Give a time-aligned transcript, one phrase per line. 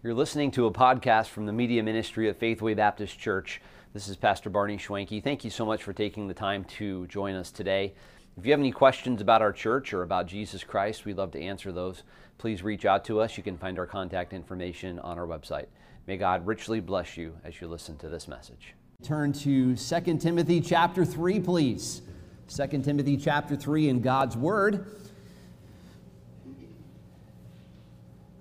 [0.00, 3.60] You're listening to a podcast from the Media Ministry of Faithway Baptist Church.
[3.92, 5.20] This is Pastor Barney Schwenke.
[5.20, 7.94] Thank you so much for taking the time to join us today.
[8.36, 11.40] If you have any questions about our church or about Jesus Christ, we'd love to
[11.40, 12.04] answer those.
[12.38, 13.36] Please reach out to us.
[13.36, 15.66] You can find our contact information on our website.
[16.06, 18.74] May God richly bless you as you listen to this message.
[19.02, 22.02] Turn to 2 Timothy chapter 3, please.
[22.46, 24.86] 2 Timothy chapter 3 in God's Word.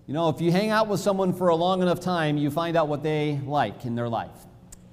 [0.08, 2.78] You know, if you hang out with someone for a long enough time, you find
[2.78, 4.32] out what they like in their life.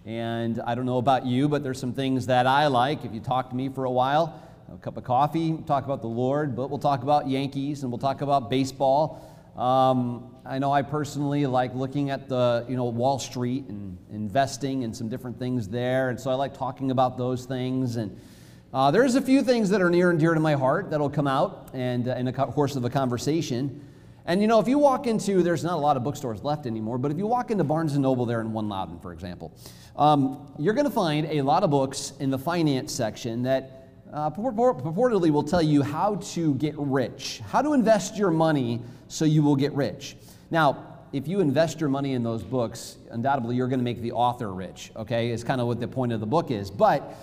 [0.05, 3.05] And I don't know about you, but there's some things that I like.
[3.05, 4.43] If you talk to me for a while,
[4.75, 8.01] a cup of coffee, talk about the Lord, but we'll talk about Yankees and we'll
[8.01, 9.25] talk about baseball.
[9.57, 14.83] Um, I know I personally like looking at the, you know, Wall Street and investing
[14.83, 16.09] and some different things there.
[16.09, 17.95] And so I like talking about those things.
[17.95, 18.21] And
[18.73, 21.29] uh, there's a few things that are near and dear to my heart that'll come
[21.29, 23.81] out and uh, in the course of a conversation.
[24.27, 26.97] And you know, if you walk into, there's not a lot of bookstores left anymore,
[26.97, 29.53] but if you walk into Barnes and Noble there in One Loudoun, for example,
[29.97, 34.31] um, you're going to find a lot of books in the finance section that uh,
[34.31, 39.43] purportedly will tell you how to get rich, how to invest your money so you
[39.43, 40.17] will get rich.
[40.51, 44.13] Now, if you invest your money in those books, undoubtedly you're going to make the
[44.13, 45.31] author rich, okay?
[45.31, 46.71] It's kind of what the point of the book is.
[46.71, 47.15] But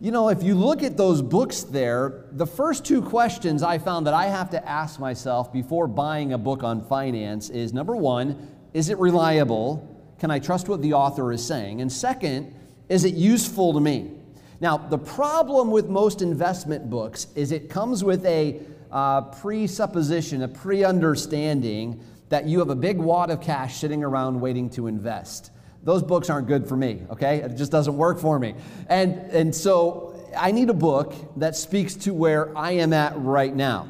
[0.00, 4.06] you know, if you look at those books there, the first two questions I found
[4.06, 8.48] that I have to ask myself before buying a book on finance is number one,
[8.72, 9.96] is it reliable?
[10.20, 11.80] Can I trust what the author is saying?
[11.80, 12.54] And second,
[12.88, 14.12] is it useful to me?
[14.60, 18.60] Now, the problem with most investment books is it comes with a
[18.92, 24.40] uh, presupposition, a pre understanding that you have a big wad of cash sitting around
[24.40, 25.50] waiting to invest
[25.88, 27.38] those books aren't good for me, okay?
[27.38, 28.54] It just doesn't work for me.
[28.90, 33.56] And, and so I need a book that speaks to where I am at right
[33.56, 33.88] now.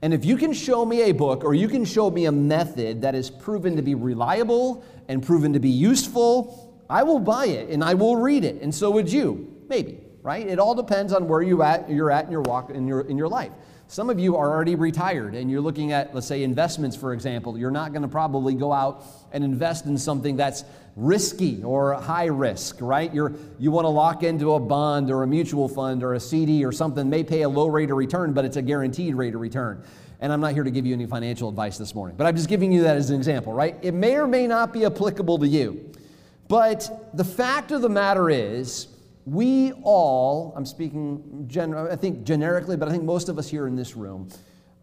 [0.00, 3.02] And if you can show me a book or you can show me a method
[3.02, 7.70] that is proven to be reliable and proven to be useful, I will buy it
[7.70, 8.62] and I will read it.
[8.62, 10.46] And so would you, maybe, right?
[10.46, 13.18] It all depends on where you at, you're at in your walk in your, in
[13.18, 13.50] your life.
[13.90, 17.58] Some of you are already retired and you're looking at, let's say, investments, for example.
[17.58, 20.62] You're not going to probably go out and invest in something that's
[20.94, 23.12] risky or high risk, right?
[23.12, 26.64] You're, you want to lock into a bond or a mutual fund or a CD
[26.64, 29.40] or something, may pay a low rate of return, but it's a guaranteed rate of
[29.40, 29.82] return.
[30.20, 32.48] And I'm not here to give you any financial advice this morning, but I'm just
[32.48, 33.74] giving you that as an example, right?
[33.82, 35.90] It may or may not be applicable to you.
[36.46, 38.86] But the fact of the matter is,
[39.26, 43.66] we all, I'm speaking, gen- I think generically, but I think most of us here
[43.66, 44.28] in this room,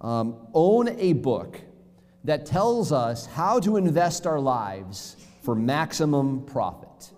[0.01, 1.59] um, own a book
[2.23, 7.11] that tells us how to invest our lives for maximum profit.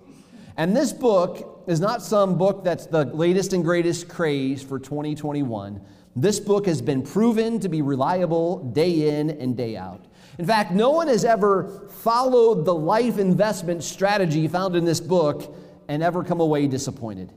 [0.55, 5.81] And this book is not some book that's the latest and greatest craze for 2021.
[6.15, 10.05] This book has been proven to be reliable day in and day out.
[10.37, 15.55] In fact, no one has ever followed the life investment strategy found in this book
[15.89, 17.33] and ever come away disappointed.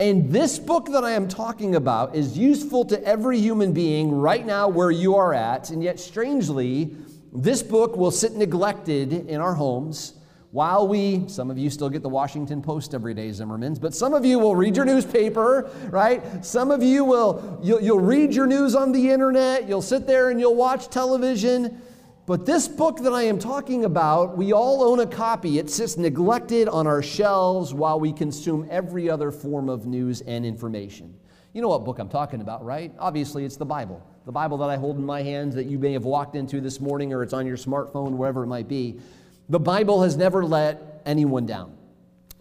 [0.00, 4.46] And this book that I am talking about is useful to every human being right
[4.46, 5.70] now where you are at.
[5.70, 6.96] And yet, strangely,
[7.32, 10.14] this book will sit neglected in our homes
[10.52, 14.14] while we, some of you still get the Washington Post every day, Zimmermans, but some
[14.14, 16.44] of you will read your newspaper, right?
[16.44, 20.30] Some of you will, you'll, you'll read your news on the internet, you'll sit there
[20.30, 21.82] and you'll watch television.
[22.28, 25.58] But this book that I am talking about, we all own a copy.
[25.58, 30.44] It sits neglected on our shelves while we consume every other form of news and
[30.44, 31.14] information.
[31.54, 32.92] You know what book I'm talking about, right?
[32.98, 34.06] Obviously, it's the Bible.
[34.26, 36.80] The Bible that I hold in my hands that you may have walked into this
[36.80, 39.00] morning, or it's on your smartphone, wherever it might be.
[39.48, 41.78] The Bible has never let anyone down.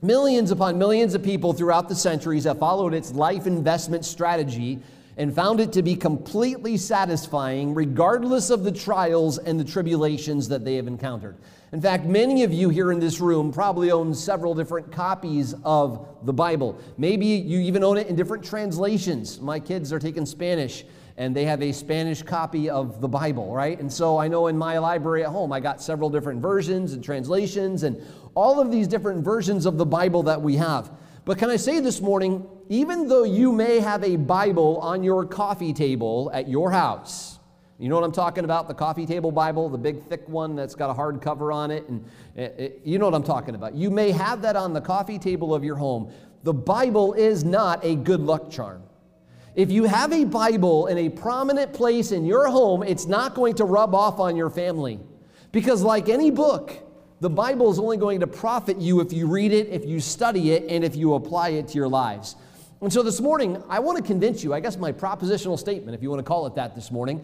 [0.01, 4.81] Millions upon millions of people throughout the centuries have followed its life investment strategy
[5.17, 10.63] and found it to be completely satisfying, regardless of the trials and the tribulations that
[10.63, 11.35] they have encountered.
[11.71, 16.07] In fact, many of you here in this room probably own several different copies of
[16.23, 16.79] the Bible.
[16.97, 19.41] Maybe you even own it in different translations.
[19.41, 20.85] My kids are taking Spanish
[21.17, 23.79] and they have a Spanish copy of the Bible, right?
[23.79, 27.03] And so I know in my library at home, I got several different versions and
[27.03, 27.99] translations and
[28.35, 30.91] all of these different versions of the Bible that we have.
[31.27, 35.25] But can I say this morning, even though you may have a Bible on your
[35.25, 37.39] coffee table at your house,
[37.77, 38.69] you know what I'm talking about?
[38.69, 41.85] The coffee table Bible, the big thick one that's got a hard cover on it.
[41.89, 42.05] And
[42.37, 43.75] it, it, you know what I'm talking about.
[43.75, 46.13] You may have that on the coffee table of your home.
[46.43, 48.83] The Bible is not a good luck charm.
[49.53, 53.55] If you have a Bible in a prominent place in your home, it's not going
[53.55, 54.97] to rub off on your family.
[55.51, 56.71] Because, like any book,
[57.19, 60.51] the Bible is only going to profit you if you read it, if you study
[60.51, 62.35] it, and if you apply it to your lives.
[62.81, 66.03] And so this morning, I want to convince you, I guess my propositional statement, if
[66.03, 67.23] you want to call it that this morning,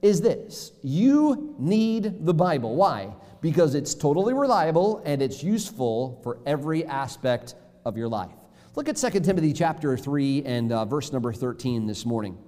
[0.00, 2.76] is this You need the Bible.
[2.76, 3.12] Why?
[3.40, 8.30] Because it's totally reliable and it's useful for every aspect of your life.
[8.76, 12.38] Look at 2 Timothy chapter 3 and uh, verse number 13 this morning.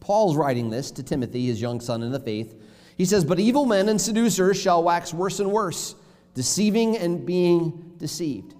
[0.00, 2.54] Paul's writing this to Timothy, his young son in the faith.
[2.96, 5.94] He says, But evil men and seducers shall wax worse and worse,
[6.38, 8.54] deceiving and being deceived.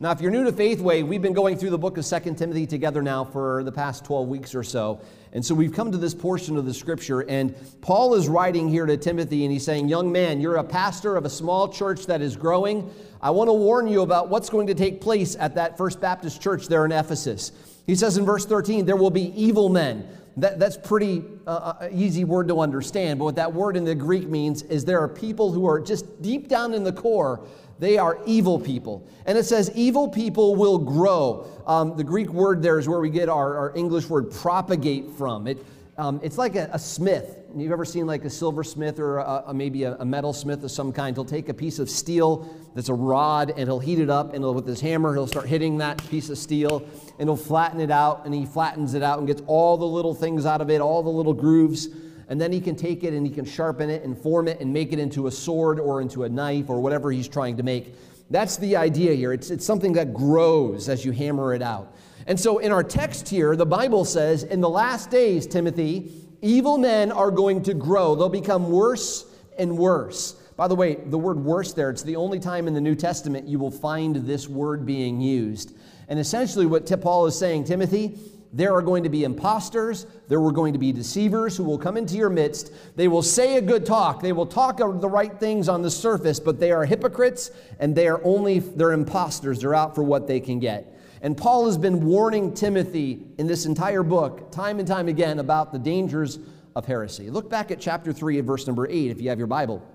[0.00, 2.66] Now, if you're new to Faithway, we've been going through the book of 2 Timothy
[2.66, 5.00] together now for the past 12 weeks or so.
[5.32, 8.84] And so we've come to this portion of the scripture, and Paul is writing here
[8.84, 12.20] to Timothy, and he's saying, Young man, you're a pastor of a small church that
[12.20, 12.90] is growing.
[13.22, 16.42] I want to warn you about what's going to take place at that First Baptist
[16.42, 17.52] church there in Ephesus.
[17.86, 20.08] He says in verse 13, There will be evil men.
[20.40, 23.94] That, that's pretty uh, uh easy word to understand, but what that word in the
[23.94, 27.46] Greek means is there are people who are just deep down in the core
[27.80, 29.08] they are evil people.
[29.24, 31.46] And it says, evil people will grow.
[31.66, 35.46] Um, the Greek word there is where we get our, our English word propagate from.
[35.46, 35.64] It,
[36.00, 37.36] um, it's like a, a, smith.
[37.54, 40.70] You've ever seen like a silversmith or a, a, maybe a, a metal smith of
[40.70, 41.14] some kind?
[41.14, 44.42] He'll take a piece of steel that's a rod and he'll heat it up and
[44.54, 46.88] with his hammer he'll start hitting that piece of steel
[47.18, 50.14] and he'll flatten it out and he flattens it out and gets all the little
[50.14, 51.88] things out of it, all the little grooves
[52.28, 54.72] and then he can take it and he can sharpen it and form it and
[54.72, 57.94] make it into a sword or into a knife or whatever he's trying to make.
[58.30, 59.34] That's the idea here.
[59.34, 61.94] It's, it's something that grows as you hammer it out.
[62.26, 66.12] And so in our text here, the Bible says, in the last days, Timothy,
[66.42, 68.14] evil men are going to grow.
[68.14, 69.26] They'll become worse
[69.58, 70.32] and worse.
[70.56, 73.48] By the way, the word worse there, it's the only time in the New Testament
[73.48, 75.74] you will find this word being used.
[76.08, 78.18] And essentially, what Paul is saying, Timothy,
[78.52, 80.06] there are going to be imposters.
[80.28, 82.72] There are going to be deceivers who will come into your midst.
[82.96, 84.20] They will say a good talk.
[84.20, 87.94] They will talk of the right things on the surface, but they are hypocrites and
[87.94, 89.60] they are only, they're imposters.
[89.60, 90.92] They're out for what they can get.
[91.22, 95.72] And Paul has been warning Timothy in this entire book, time and time again, about
[95.72, 96.38] the dangers
[96.74, 97.28] of heresy.
[97.30, 99.86] Look back at chapter 3 of verse number 8 if you have your Bible.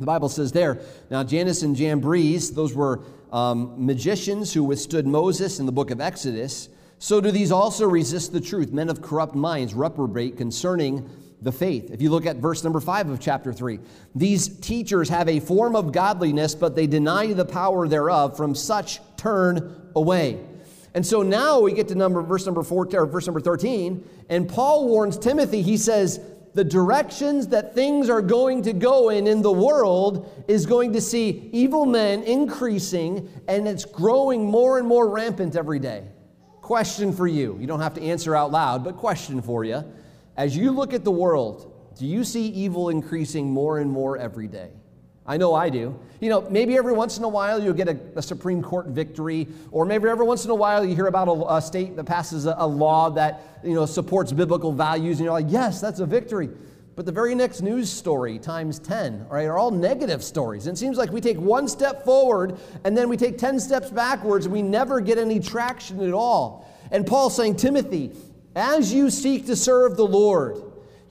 [0.00, 0.80] The Bible says there,
[1.10, 6.00] now Jannes and Jambres, those were um, magicians who withstood Moses in the book of
[6.00, 6.68] Exodus.
[6.98, 8.72] So do these also resist the truth.
[8.72, 11.08] Men of corrupt minds reprobate concerning
[11.42, 11.90] the faith.
[11.90, 13.78] If you look at verse number five of chapter three,
[14.14, 18.36] these teachers have a form of godliness, but they deny the power thereof.
[18.36, 20.40] From such turn away.
[20.94, 24.48] And so now we get to number verse number four or verse number 13, and
[24.48, 26.20] Paul warns Timothy, he says,
[26.54, 31.00] the directions that things are going to go in in the world is going to
[31.00, 36.04] see evil men increasing and it's growing more and more rampant every day.
[36.60, 37.58] Question for you.
[37.60, 39.84] You don't have to answer out loud, but question for you.
[40.36, 44.46] As you look at the world, do you see evil increasing more and more every
[44.46, 44.70] day?
[45.26, 45.98] I know I do.
[46.20, 49.48] You know, maybe every once in a while you'll get a, a Supreme Court victory,
[49.70, 52.46] or maybe every once in a while you hear about a, a state that passes
[52.46, 56.06] a, a law that, you know, supports biblical values, and you're like, yes, that's a
[56.06, 56.50] victory.
[56.96, 60.66] But the very next news story times 10, right, are all negative stories.
[60.66, 63.90] And it seems like we take one step forward and then we take 10 steps
[63.90, 66.70] backwards and we never get any traction at all.
[66.92, 68.12] And Paul's saying, Timothy,
[68.54, 70.62] as you seek to serve the Lord,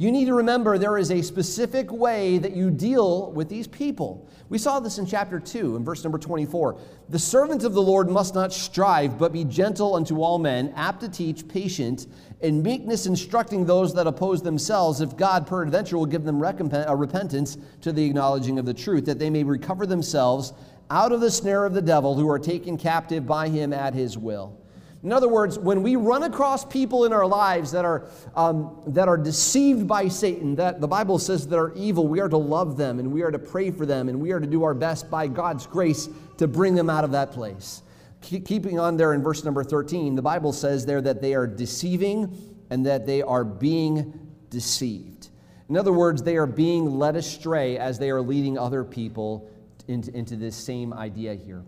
[0.03, 4.27] you need to remember there is a specific way that you deal with these people.
[4.49, 6.77] We saw this in chapter 2, in verse number 24.
[7.07, 10.99] The servant of the Lord must not strive, but be gentle unto all men, apt
[11.01, 12.07] to teach, patient,
[12.41, 16.93] in meekness instructing those that oppose themselves, if God peradventure will give them a uh,
[16.93, 20.51] repentance to the acknowledging of the truth, that they may recover themselves
[20.89, 24.17] out of the snare of the devil, who are taken captive by him at his
[24.17, 24.59] will.
[25.03, 29.09] In other words, when we run across people in our lives that are, um, that
[29.09, 32.77] are deceived by Satan, that the Bible says that are evil, we are to love
[32.77, 35.11] them and we are to pray for them and we are to do our best
[35.11, 36.07] by God's grace
[36.37, 37.83] to bring them out of that place.
[38.21, 42.55] Keeping on there in verse number 13, the Bible says there that they are deceiving
[42.69, 45.27] and that they are being deceived.
[45.67, 49.49] In other words, they are being led astray as they are leading other people
[49.89, 51.65] into, into this same idea here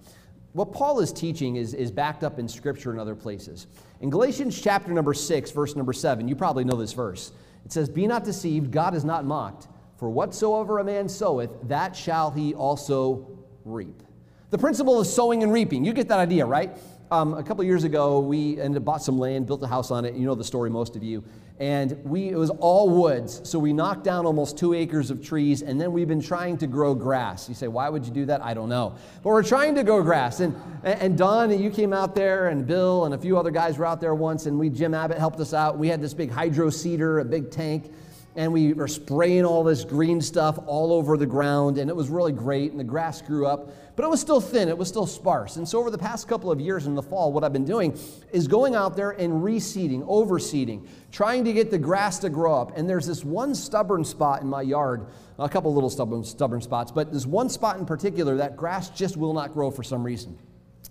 [0.56, 3.68] what Paul is teaching is, is backed up in Scripture and other places.
[4.00, 7.34] In Galatians chapter number 6, verse number 7, you probably know this verse.
[7.66, 9.68] It says, Be not deceived, God is not mocked.
[9.98, 13.28] For whatsoever a man soweth, that shall he also
[13.66, 14.02] reap.
[14.50, 16.72] The principle of sowing and reaping, you get that idea, right?
[17.12, 20.06] Um, a couple years ago, we ended up bought some land, built a house on
[20.06, 20.16] it.
[20.16, 21.22] You know the story, most of you
[21.60, 23.42] and we it was all woods.
[23.50, 26.68] So we knocked down almost two acres of trees and then we've been trying to
[26.68, 27.48] grow grass.
[27.48, 28.44] You say why would you do that?
[28.44, 28.96] I don't know.
[29.24, 30.42] But we're trying to grow grass.
[30.42, 33.86] And and don you came out there and bill and a few other guys were
[33.86, 35.78] out there once and we jim abbott helped us out.
[35.78, 37.92] We had this big hydro seeder a big tank
[38.36, 42.10] and we were spraying all this green stuff all over the ground, and it was
[42.10, 45.06] really great, and the grass grew up, but it was still thin, it was still
[45.06, 45.56] sparse.
[45.56, 47.98] And so, over the past couple of years in the fall, what I've been doing
[48.32, 52.78] is going out there and reseeding, overseeding, trying to get the grass to grow up.
[52.78, 55.08] And there's this one stubborn spot in my yard,
[55.40, 59.16] a couple little stubborn, stubborn spots, but there's one spot in particular that grass just
[59.16, 60.38] will not grow for some reason.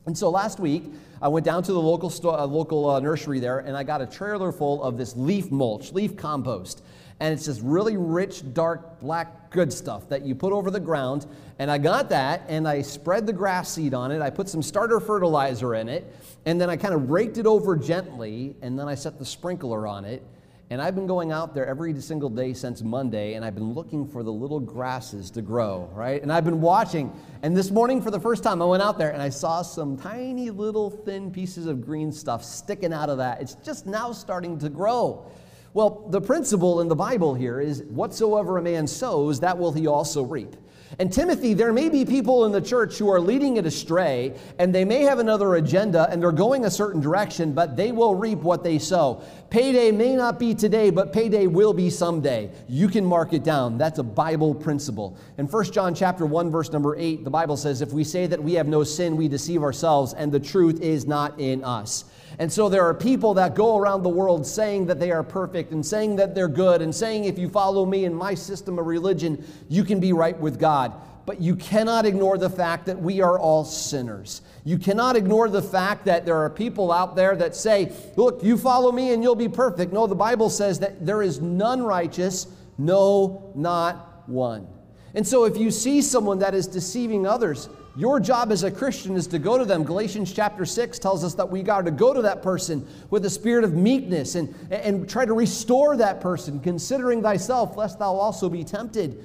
[0.07, 0.85] And so last week,
[1.23, 4.03] I went down to the local, sto- uh, local uh, nursery there and I got
[4.03, 6.83] a trailer full of this leaf mulch, leaf compost
[7.21, 11.27] and it's just really rich, dark, black, good stuff that you put over the ground.
[11.59, 14.21] And I got that, and I spread the grass seed on it.
[14.21, 16.13] I put some starter fertilizer in it,
[16.45, 19.87] and then I kind of raked it over gently, and then I set the sprinkler
[19.87, 20.23] on it.
[20.71, 24.09] And I've been going out there every single day since Monday, and I've been looking
[24.09, 26.21] for the little grasses to grow, right?
[26.21, 27.13] And I've been watching.
[27.43, 29.97] And this morning, for the first time, I went out there and I saw some
[29.97, 33.43] tiny little thin pieces of green stuff sticking out of that.
[33.43, 35.31] It's just now starting to grow.
[35.75, 39.89] Well, the principle in the Bible here is whatsoever a man sows, that will he
[39.89, 40.55] also reap.
[41.01, 44.73] And Timothy, there may be people in the church who are leading it astray, and
[44.73, 48.39] they may have another agenda and they're going a certain direction, but they will reap
[48.39, 49.21] what they sow.
[49.51, 52.53] Payday may not be today, but payday will be someday.
[52.69, 53.77] You can mark it down.
[53.77, 55.17] That's a Bible principle.
[55.39, 58.45] In 1 John chapter 1 verse number 8, the Bible says, "If we say that
[58.45, 62.05] we have no sin, we deceive ourselves, and the truth is not in us."
[62.39, 65.73] And so there are people that go around the world saying that they are perfect
[65.73, 68.87] and saying that they're good and saying, if you follow me and my system of
[68.87, 70.93] religion, you can be right with God.
[71.27, 74.43] But you cannot ignore the fact that we are all sinners.
[74.65, 78.59] You cannot ignore the fact that there are people out there that say, look, you
[78.59, 79.93] follow me and you'll be perfect.
[79.93, 84.67] No, the Bible says that there is none righteous, no, not one.
[85.15, 89.15] And so if you see someone that is deceiving others, your job as a Christian
[89.15, 89.85] is to go to them.
[89.85, 93.31] Galatians chapter 6 tells us that we got to go to that person with a
[93.31, 98.49] spirit of meekness and, and try to restore that person, considering thyself, lest thou also
[98.49, 99.23] be tempted.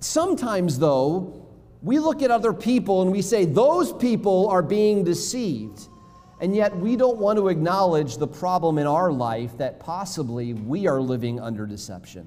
[0.00, 1.46] Sometimes, though,
[1.80, 5.86] we look at other people and we say, those people are being deceived.
[6.40, 10.88] And yet, we don't want to acknowledge the problem in our life that possibly we
[10.88, 12.26] are living under deception.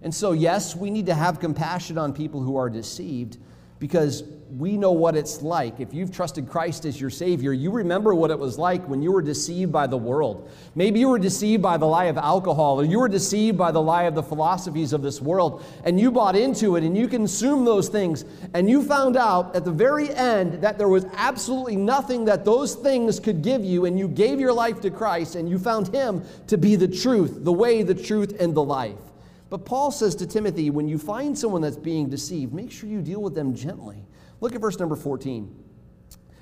[0.00, 3.36] And so, yes, we need to have compassion on people who are deceived
[3.82, 5.80] because we know what it's like.
[5.80, 9.10] If you've trusted Christ as your Savior, you remember what it was like when you
[9.10, 10.48] were deceived by the world.
[10.76, 13.82] Maybe you were deceived by the lie of alcohol, or you were deceived by the
[13.82, 17.66] lie of the philosophies of this world, and you bought into it and you consumed
[17.66, 18.24] those things,
[18.54, 22.76] and you found out at the very end that there was absolutely nothing that those
[22.76, 26.22] things could give you, and you gave your life to Christ, and you found Him
[26.46, 29.11] to be the truth, the way, the truth, and the life.
[29.52, 33.02] But Paul says to Timothy, when you find someone that's being deceived, make sure you
[33.02, 34.06] deal with them gently.
[34.40, 35.54] Look at verse number 14.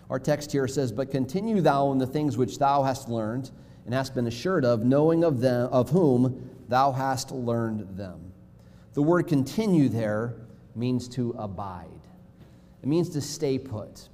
[0.09, 3.51] Our text here says, But continue thou in the things which thou hast learned
[3.85, 8.33] and hast been assured of, knowing of them of whom thou hast learned them.
[8.95, 10.37] The word continue there
[10.77, 11.89] means to abide.
[12.81, 14.09] It means to stay put.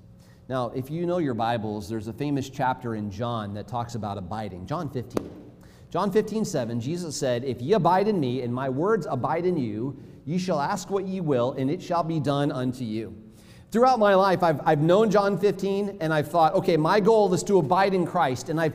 [0.49, 4.17] Now, if you know your Bibles, there's a famous chapter in John that talks about
[4.17, 4.67] abiding.
[4.67, 5.46] John 15.
[5.91, 9.57] John 15, 7, Jesus said, If ye abide in me, and my words abide in
[9.57, 13.15] you, ye shall ask what ye will, and it shall be done unto you.
[13.71, 17.43] Throughout my life, I've, I've known John 15, and I've thought, okay, my goal is
[17.45, 18.49] to abide in Christ.
[18.49, 18.75] And I've,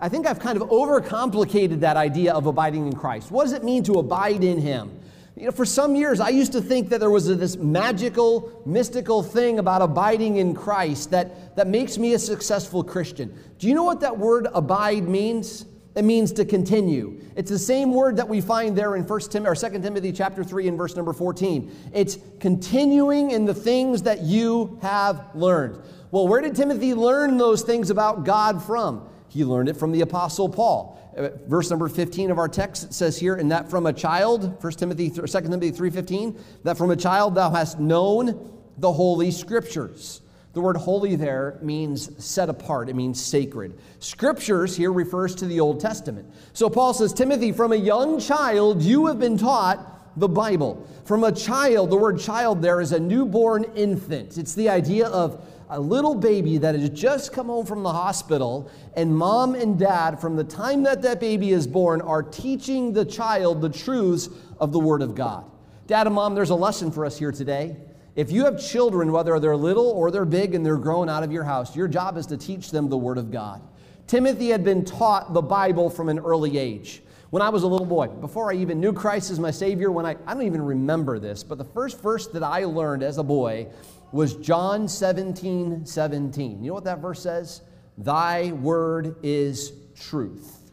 [0.00, 3.30] I think I've kind of overcomplicated that idea of abiding in Christ.
[3.30, 4.98] What does it mean to abide in Him?
[5.36, 9.22] You know, for some years, I used to think that there was this magical, mystical
[9.22, 13.32] thing about abiding in Christ that, that makes me a successful Christian.
[13.60, 15.64] Do you know what that word abide means?
[15.98, 17.20] It means to continue.
[17.34, 20.44] It's the same word that we find there in 1 Tim or 2 Timothy chapter
[20.44, 21.90] 3 and verse number 14.
[21.92, 25.82] It's continuing in the things that you have learned.
[26.12, 29.08] Well, where did Timothy learn those things about God from?
[29.28, 30.96] He learned it from the apostle Paul.
[31.16, 34.72] Uh, verse number 15 of our text says here, and that from a child, 1
[34.74, 40.20] Timothy 2 Timothy 3:15, that from a child thou hast known the holy scriptures
[40.58, 43.78] the word holy there means set apart, it means sacred.
[44.00, 46.28] Scriptures here refers to the Old Testament.
[46.52, 50.84] So Paul says, Timothy, from a young child you have been taught the Bible.
[51.04, 54.36] From a child, the word child there is a newborn infant.
[54.36, 58.68] It's the idea of a little baby that has just come home from the hospital,
[58.96, 63.04] and mom and dad, from the time that that baby is born, are teaching the
[63.04, 65.44] child the truths of the Word of God.
[65.86, 67.76] Dad and mom, there's a lesson for us here today.
[68.18, 71.30] If you have children, whether they're little or they're big and they're grown out of
[71.30, 73.62] your house, your job is to teach them the Word of God.
[74.08, 77.00] Timothy had been taught the Bible from an early age.
[77.30, 80.04] When I was a little boy, before I even knew Christ as my Savior, when
[80.04, 83.22] I, I don't even remember this, but the first verse that I learned as a
[83.22, 83.68] boy
[84.10, 86.64] was John 17 17.
[86.64, 87.62] You know what that verse says?
[87.98, 90.72] Thy word is truth.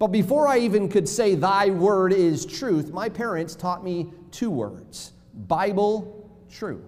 [0.00, 4.50] But before I even could say, Thy word is truth, my parents taught me two
[4.50, 5.12] words
[5.46, 6.19] Bible,
[6.50, 6.82] true.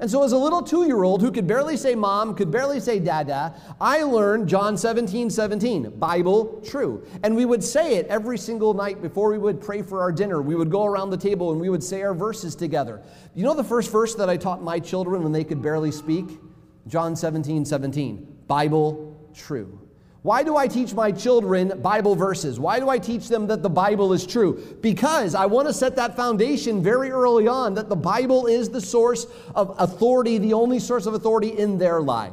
[0.00, 2.80] And so, as a little two year old who could barely say mom, could barely
[2.80, 7.06] say dada, I learned John 17, 17, Bible true.
[7.22, 10.42] And we would say it every single night before we would pray for our dinner.
[10.42, 13.02] We would go around the table and we would say our verses together.
[13.34, 16.40] You know the first verse that I taught my children when they could barely speak?
[16.88, 19.83] John 17, 17, Bible true.
[20.24, 22.58] Why do I teach my children Bible verses?
[22.58, 24.78] Why do I teach them that the Bible is true?
[24.80, 28.80] Because I want to set that foundation very early on that the Bible is the
[28.80, 32.32] source of authority, the only source of authority in their life.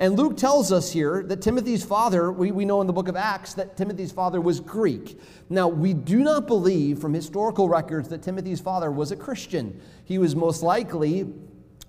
[0.00, 3.14] And Luke tells us here that Timothy's father, we, we know in the book of
[3.14, 5.20] Acts that Timothy's father was Greek.
[5.48, 9.80] Now, we do not believe from historical records that Timothy's father was a Christian.
[10.04, 11.32] He was most likely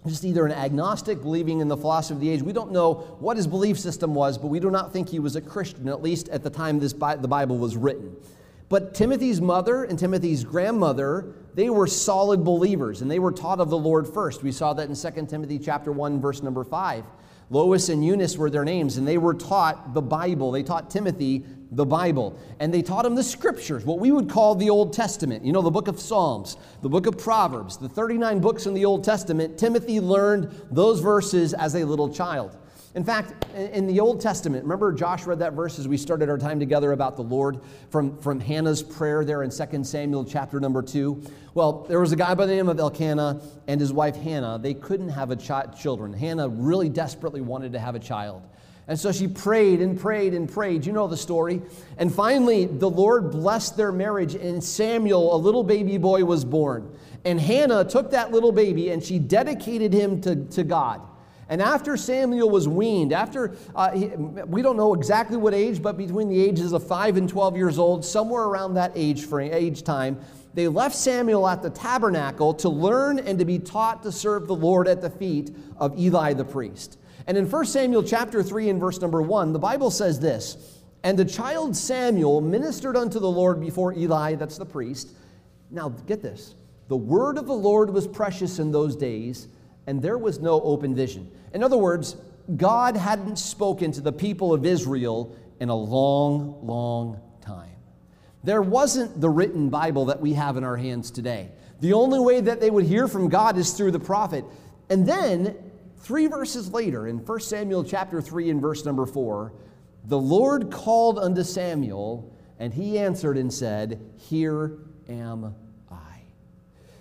[0.08, 2.41] just either an agnostic believing in the philosophy of the age.
[2.41, 5.36] We don't know what his belief system was, but we do not think he was
[5.36, 8.15] a Christian, at least at the time this the Bible was written.
[8.70, 13.70] But Timothy's mother and Timothy's grandmother, they were solid believers and they were taught of
[13.70, 14.44] the Lord first.
[14.44, 17.03] We saw that in 2 Timothy chapter 1 verse number 5.
[17.50, 20.51] Lois and Eunice were their names, and they were taught the Bible.
[20.51, 22.38] They taught Timothy the Bible.
[22.60, 25.46] And they taught him the scriptures, what we would call the Old Testament.
[25.46, 28.86] You know, the book of Psalms, the book of Proverbs, the 39 books in the
[28.86, 29.58] Old Testament.
[29.58, 32.58] Timothy learned those verses as a little child.
[32.96, 36.40] In fact, in the Old Testament, remember Josh read that verse as we started our
[36.40, 37.60] time together about the Lord
[37.92, 41.22] from, from Hannah's prayer there in 2 Samuel chapter number 2.
[41.54, 44.58] Well, there was a guy by the name of Elkanah and his wife Hannah.
[44.60, 46.14] They couldn't have a child, children.
[46.14, 48.42] Hannah really desperately wanted to have a child.
[48.89, 50.84] And so she prayed and prayed and prayed.
[50.84, 51.62] You know the story.
[52.00, 56.91] And finally, the Lord blessed their marriage, and Samuel, a little baby boy, was born.
[57.24, 61.01] And Hannah took that little baby and she dedicated him to, to God.
[61.50, 65.96] And after Samuel was weaned, after uh, he, we don't know exactly what age, but
[65.98, 69.84] between the ages of 5 and 12 years old, somewhere around that age frame, age
[69.84, 70.19] time,
[70.55, 74.55] they left Samuel at the tabernacle to learn and to be taught to serve the
[74.55, 76.98] Lord at the feet of Eli the priest.
[77.30, 81.16] And in 1 Samuel chapter 3 and verse number 1, the Bible says this, and
[81.16, 85.12] the child Samuel ministered unto the Lord before Eli, that's the priest.
[85.70, 86.56] Now, get this.
[86.88, 89.48] The word of the Lord was precious in those days,
[89.86, 91.30] and there was no open vision.
[91.54, 92.15] In other words,
[92.58, 97.76] God hadn't spoken to the people of Israel in a long, long time.
[98.44, 101.52] There wasn't the written Bible that we have in our hands today.
[101.80, 104.46] The only way that they would hear from God is through the prophet.
[104.89, 105.56] And then,
[106.10, 109.54] three verses later, in 1 Samuel chapter 3 and verse number 4,
[110.06, 114.72] the Lord called unto Samuel, and he answered and said, Here
[115.08, 115.54] am
[115.91, 116.22] I.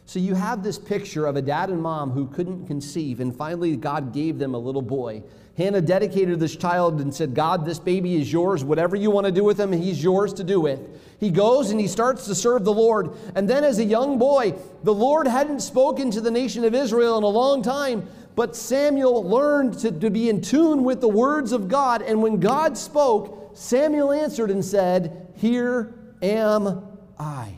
[0.05, 3.77] so you have this picture of a dad and mom who couldn't conceive, and finally
[3.77, 5.23] God gave them a little boy.
[5.57, 8.63] Hannah dedicated this child and said, God, this baby is yours.
[8.63, 10.81] Whatever you want to do with him, he's yours to do with.
[11.19, 13.17] He goes and he starts to serve the Lord.
[13.35, 17.19] And then, as a young boy, the Lord hadn't spoken to the nation of Israel
[17.19, 18.07] in a long time,
[18.39, 22.03] but Samuel learned to, to be in tune with the words of God.
[22.03, 26.87] And when God spoke, Samuel answered and said, Here am
[27.19, 27.53] I.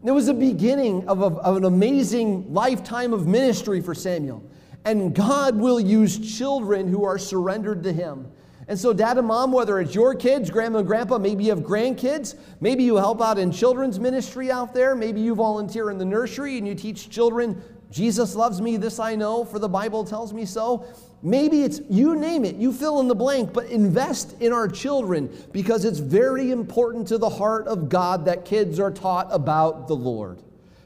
[0.00, 4.44] And It was the beginning of, a, of an amazing lifetime of ministry for Samuel.
[4.84, 8.30] And God will use children who are surrendered to Him.
[8.68, 11.60] And so, dad and mom, whether it's your kids, grandma and grandpa, maybe you have
[11.60, 16.04] grandkids, maybe you help out in children's ministry out there, maybe you volunteer in the
[16.04, 17.62] nursery and you teach children,
[17.94, 20.84] Jesus loves me, this I know, for the Bible tells me so.
[21.22, 25.30] Maybe it's, you name it, you fill in the blank, but invest in our children
[25.52, 29.94] because it's very important to the heart of God that kids are taught about the
[29.94, 30.42] Lord.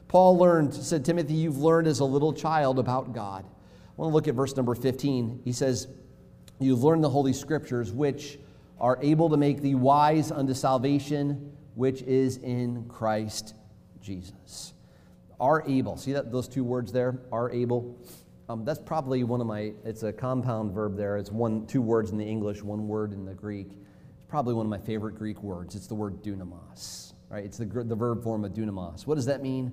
[0.07, 3.43] Paul learned, said, Timothy, you've learned as a little child about God.
[3.43, 5.41] I want to look at verse number 15.
[5.43, 5.87] He says,
[6.59, 8.37] You've learned the Holy Scriptures, which
[8.79, 13.55] are able to make thee wise unto salvation, which is in Christ
[13.99, 14.73] Jesus.
[15.39, 15.97] Are able.
[15.97, 17.19] See that those two words there?
[17.31, 17.97] Are able.
[18.49, 21.17] Um, that's probably one of my, it's a compound verb there.
[21.17, 23.67] It's one, two words in the English, one word in the Greek.
[24.15, 25.75] It's probably one of my favorite Greek words.
[25.75, 27.45] It's the word dunamis, right?
[27.45, 29.05] It's the, the verb form of dunamis.
[29.05, 29.71] What does that mean?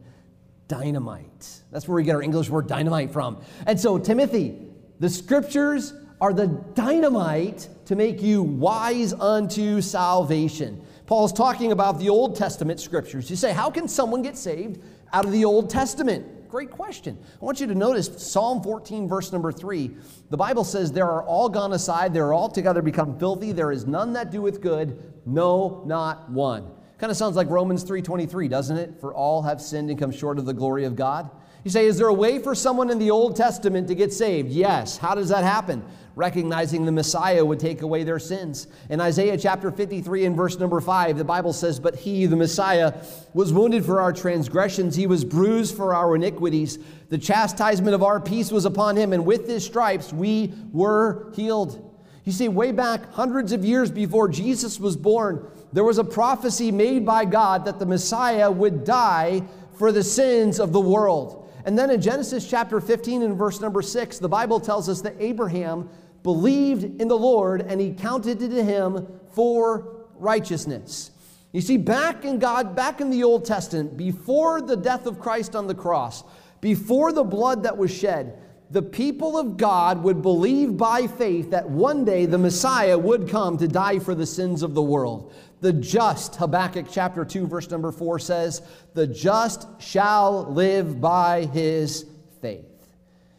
[0.68, 1.62] Dynamite.
[1.72, 3.42] That's where we get our English word dynamite from.
[3.66, 4.58] And so, Timothy,
[5.00, 10.84] the scriptures are the dynamite to make you wise unto salvation.
[11.06, 13.30] Paul's talking about the Old Testament scriptures.
[13.30, 16.48] You say, how can someone get saved out of the Old Testament?
[16.48, 17.18] Great question.
[17.40, 19.96] I want you to notice Psalm 14, verse number 3.
[20.30, 23.72] The Bible says, There are all gone aside, they are all together become filthy, there
[23.72, 26.70] is none that doeth good, no, not one.
[26.98, 29.00] Kind of sounds like Romans 3:23, doesn't it?
[29.00, 31.28] For all have sinned and come short of the glory of God.
[31.62, 34.50] You say, is there a way for someone in the Old Testament to get saved?
[34.50, 34.96] Yes.
[34.96, 35.84] How does that happen?
[36.16, 38.68] Recognizing the Messiah would take away their sins.
[38.88, 42.94] In Isaiah chapter 53 and verse number 5, the Bible says, But he, the Messiah,
[43.34, 46.78] was wounded for our transgressions, he was bruised for our iniquities.
[47.10, 51.82] The chastisement of our peace was upon him, and with his stripes we were healed.
[52.24, 56.72] You see, way back hundreds of years before Jesus was born, there was a prophecy
[56.72, 59.42] made by God that the Messiah would die
[59.74, 61.46] for the sins of the world.
[61.66, 65.14] And then in Genesis chapter 15 and verse number 6, the Bible tells us that
[65.18, 65.90] Abraham
[66.26, 71.12] believed in the Lord and he counted it to him for righteousness.
[71.52, 75.54] You see, back in God, back in the Old Testament, before the death of Christ
[75.54, 76.24] on the cross,
[76.60, 81.70] before the blood that was shed, the people of God would believe by faith that
[81.70, 85.32] one day the Messiah would come to die for the sins of the world.
[85.60, 88.62] The just, Habakkuk chapter 2, verse number 4 says,
[88.94, 92.04] the just shall live by his
[92.42, 92.66] faith.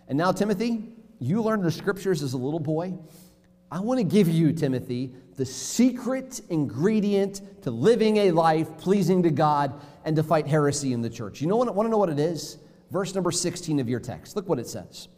[0.08, 2.98] And now, Timothy, you learned the scriptures as a little boy.
[3.72, 9.30] I want to give you, Timothy, the secret ingredient to living a life pleasing to
[9.30, 9.74] God
[10.06, 11.42] and to fight heresy in the church.
[11.42, 12.58] You know what, want to know what it is?
[12.92, 14.36] Verse number 16 of your text.
[14.36, 15.10] Look what it says.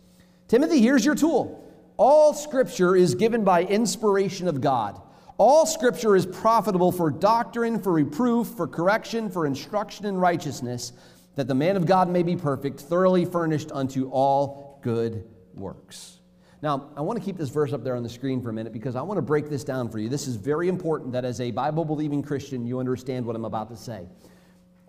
[0.48, 1.66] Timothy, here's your tool.
[1.98, 5.00] All scripture is given by inspiration of God
[5.40, 10.92] all scripture is profitable for doctrine, for reproof, for correction, for instruction in righteousness,
[11.36, 15.24] that the man of God may be perfect, thoroughly furnished unto all good
[15.60, 16.20] works.
[16.62, 18.74] Now, I want to keep this verse up there on the screen for a minute
[18.74, 20.10] because I want to break this down for you.
[20.10, 23.70] This is very important that as a Bible believing Christian, you understand what I'm about
[23.70, 24.08] to say.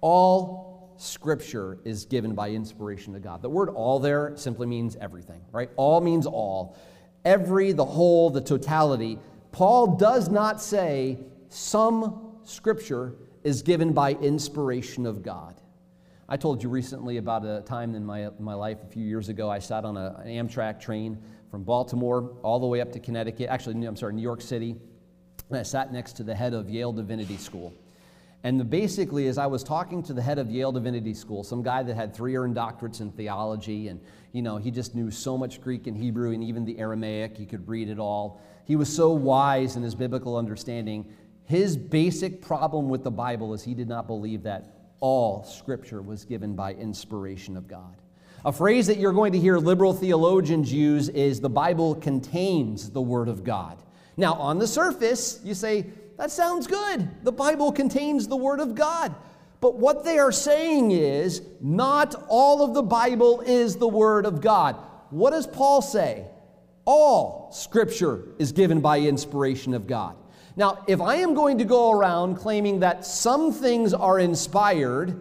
[0.01, 3.41] All scripture is given by inspiration of God.
[3.41, 5.71] The word all there simply means everything, right?
[5.77, 6.77] All means all.
[7.25, 9.19] Every, the whole, the totality.
[9.53, 15.60] Paul does not say some scripture is given by inspiration of God.
[16.33, 19.51] I told you recently about a time in my, my life a few years ago.
[19.51, 21.19] I sat on a, an Amtrak train
[21.51, 24.77] from Baltimore all the way up to Connecticut, actually, I'm sorry, New York City.
[25.49, 27.75] And I sat next to the head of Yale Divinity School.
[28.45, 31.65] And the, basically, as I was talking to the head of Yale Divinity School, some
[31.65, 35.37] guy that had three earned doctorates in theology, and you know, he just knew so
[35.37, 38.41] much Greek and Hebrew and even the Aramaic, he could read it all.
[38.65, 41.13] He was so wise in his biblical understanding.
[41.47, 46.25] His basic problem with the Bible is he did not believe that all scripture was
[46.25, 47.97] given by inspiration of God.
[48.45, 53.01] A phrase that you're going to hear liberal theologians use is the Bible contains the
[53.01, 53.83] Word of God.
[54.17, 55.87] Now, on the surface, you say,
[56.17, 57.09] that sounds good.
[57.25, 59.15] The Bible contains the Word of God.
[59.61, 64.41] But what they are saying is, not all of the Bible is the Word of
[64.41, 64.77] God.
[65.11, 66.25] What does Paul say?
[66.87, 70.17] All Scripture is given by inspiration of God.
[70.61, 75.19] Now, if I am going to go around claiming that some things are inspired,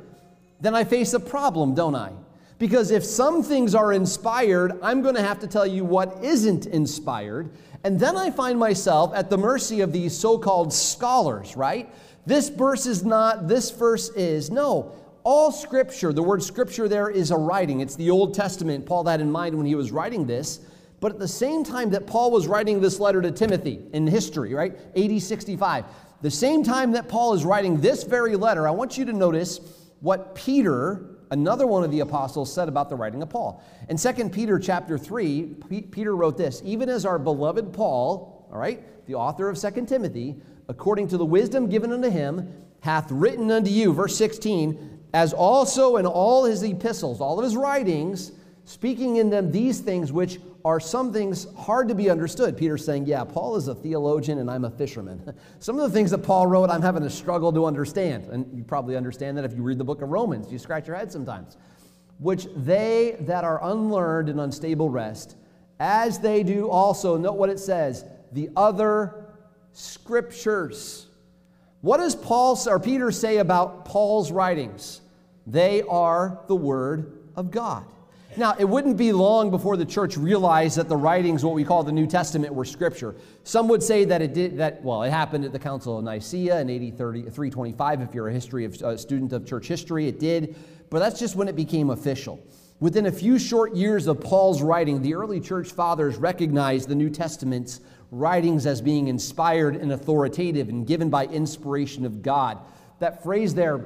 [0.60, 2.12] then I face a problem, don't I?
[2.58, 6.66] Because if some things are inspired, I'm going to have to tell you what isn't
[6.66, 7.52] inspired.
[7.86, 11.90] And then I find myself at the mercy of these so called scholars, right?
[12.26, 14.52] This verse is not, this verse is.
[14.52, 14.92] No,
[15.24, 17.80] all scripture, the word scripture there is a writing.
[17.80, 18.86] It's the Old Testament.
[18.86, 20.60] Paul had in mind when he was writing this.
[21.00, 24.54] But at the same time that Paul was writing this letter to Timothy in history,
[24.54, 24.78] right?
[24.96, 25.86] AD 65,
[26.22, 29.62] the same time that Paul is writing this very letter, I want you to notice
[30.02, 33.64] what Peter, another one of the apostles, said about the writing of Paul.
[33.88, 38.60] In 2 Peter chapter 3, P- Peter wrote this Even as our beloved Paul, all
[38.60, 40.36] right, the author of 2 Timothy,
[40.68, 45.98] according to the wisdom given unto him, hath written unto you, verse 16, as also
[45.98, 48.32] in all his epistles, all of his writings,
[48.70, 52.56] speaking in them these things which are some things hard to be understood.
[52.56, 55.34] Peter's saying, Yeah, Paul is a theologian and I'm a fisherman.
[55.60, 58.26] some of the things that Paul wrote, I'm having a struggle to understand.
[58.26, 60.96] And you probably understand that if you read the book of Romans, you scratch your
[60.96, 61.58] head sometimes.
[62.20, 65.36] Which they that are unlearned and unstable rest,
[65.80, 69.34] as they do also, note what it says, the other
[69.74, 71.08] scriptures.
[71.82, 75.02] What does Paul or Peter say about Paul's writings?
[75.48, 77.86] They are the word of God.
[78.38, 81.84] Now, it wouldn't be long before the church realized that the writings, what we call
[81.84, 83.16] the New Testament, were scripture.
[83.44, 84.84] Some would say that it did that.
[84.84, 88.02] Well, it happened at the Council of Nicaea in AD 325.
[88.02, 90.56] If you're a history of a student of church history, it did.
[90.92, 92.40] But that's just when it became official.
[92.80, 97.10] Within a few short years of Paul's writing, the early church fathers recognized the New
[97.10, 102.60] Testament's writings as being inspired and authoritative and given by inspiration of God.
[103.00, 103.86] That phrase there,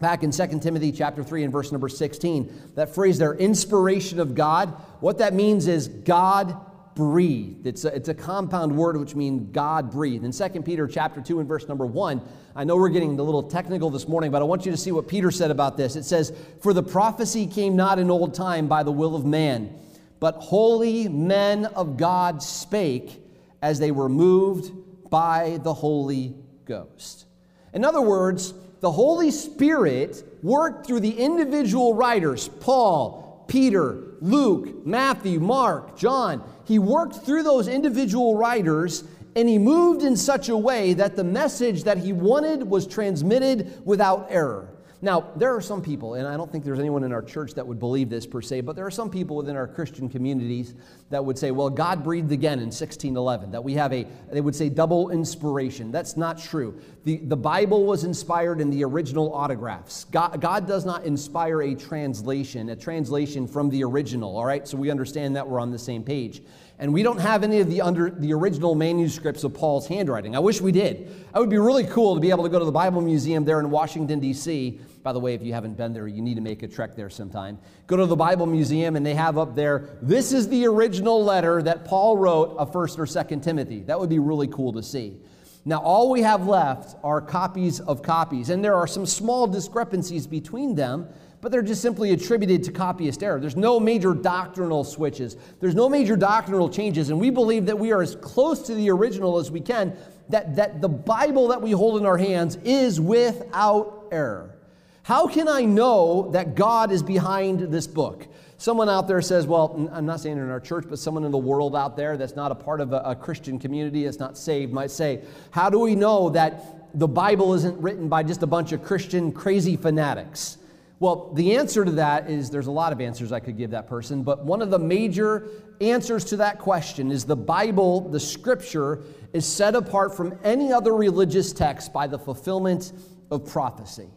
[0.00, 4.34] back in 2 Timothy chapter 3 and verse number 16, that phrase there, inspiration of
[4.34, 6.56] God, what that means is God
[6.94, 7.66] breathed.
[7.66, 10.24] It's a, it's a compound word which means God breathed.
[10.24, 12.20] In 2 Peter chapter 2 and verse number 1,
[12.56, 14.90] I know we're getting a little technical this morning, but I want you to see
[14.90, 15.96] what Peter said about this.
[15.96, 16.32] It says,
[16.62, 19.72] For the prophecy came not in old time by the will of man,
[20.18, 23.22] but holy men of God spake
[23.62, 24.72] as they were moved
[25.10, 26.34] by the Holy
[26.64, 27.26] Ghost.
[27.72, 35.40] In other words, the Holy Spirit worked through the individual writers, Paul, Peter, Luke, Matthew,
[35.40, 36.42] Mark, John.
[36.64, 39.04] He worked through those individual writers
[39.36, 43.80] and he moved in such a way that the message that he wanted was transmitted
[43.84, 44.69] without error.
[45.02, 47.66] Now, there are some people, and I don't think there's anyone in our church that
[47.66, 50.74] would believe this per se, but there are some people within our Christian communities
[51.08, 54.54] that would say, well, God breathed again in 1611, that we have a, they would
[54.54, 55.90] say double inspiration.
[55.90, 56.78] That's not true.
[57.04, 60.04] The, the Bible was inspired in the original autographs.
[60.04, 64.68] God, God does not inspire a translation, a translation from the original, all right?
[64.68, 66.42] So we understand that we're on the same page.
[66.80, 70.34] And we don't have any of the under the original manuscripts of Paul's handwriting.
[70.34, 70.96] I wish we did.
[70.96, 73.60] It would be really cool to be able to go to the Bible Museum there
[73.60, 74.80] in Washington, D.C.
[75.02, 77.10] By the way, if you haven't been there, you need to make a trek there
[77.10, 77.58] sometime.
[77.86, 81.62] Go to the Bible Museum, and they have up there, this is the original letter
[81.62, 83.80] that Paul wrote of 1st or 2nd Timothy.
[83.80, 85.18] That would be really cool to see.
[85.66, 90.26] Now, all we have left are copies of copies, and there are some small discrepancies
[90.26, 91.08] between them
[91.40, 93.40] but they're just simply attributed to copyist error.
[93.40, 97.92] There's no major doctrinal switches, there's no major doctrinal changes, and we believe that we
[97.92, 99.96] are as close to the original as we can,
[100.28, 104.54] that, that the Bible that we hold in our hands is without error.
[105.02, 108.26] How can I know that God is behind this book?
[108.58, 111.38] Someone out there says, well, I'm not saying in our church, but someone in the
[111.38, 114.70] world out there that's not a part of a, a Christian community, that's not saved,
[114.70, 118.72] might say, how do we know that the Bible isn't written by just a bunch
[118.72, 120.58] of Christian crazy fanatics?
[121.00, 123.88] Well, the answer to that is there's a lot of answers I could give that
[123.88, 125.48] person, but one of the major
[125.80, 130.94] answers to that question is the Bible, the scripture, is set apart from any other
[130.94, 132.92] religious text by the fulfillment
[133.30, 134.10] of prophecy.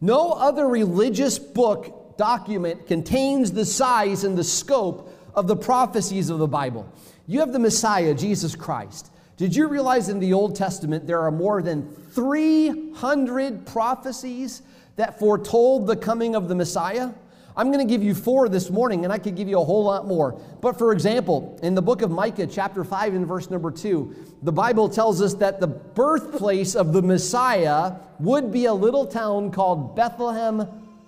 [0.00, 6.38] No other religious book, document contains the size and the scope of the prophecies of
[6.38, 6.90] the Bible.
[7.26, 9.10] You have the Messiah, Jesus Christ.
[9.36, 14.62] Did you realize in the Old Testament there are more than 300 prophecies
[14.96, 17.10] that foretold the coming of the Messiah?
[17.56, 19.84] I'm going to give you four this morning, and I could give you a whole
[19.84, 20.40] lot more.
[20.60, 24.52] But for example, in the book of Micah, chapter 5, and verse number 2, the
[24.52, 29.96] Bible tells us that the birthplace of the Messiah would be a little town called
[29.96, 30.66] Bethlehem